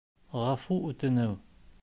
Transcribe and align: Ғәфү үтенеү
Ғәфү 0.37 0.79
үтенеү 0.89 1.39